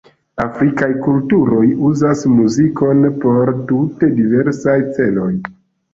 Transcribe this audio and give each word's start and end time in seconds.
Afrikaj 0.43 0.87
kulturoj 1.07 1.67
uzas 1.91 2.25
muzikon 2.37 3.05
por 3.27 3.55
tute 3.73 4.13
diversaj 4.19 4.79
celoj. 4.99 5.29